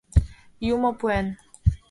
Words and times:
Юмо 0.73 0.91
пуэн! 0.99 1.27